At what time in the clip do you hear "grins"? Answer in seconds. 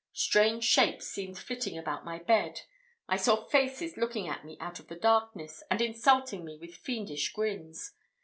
7.31-7.91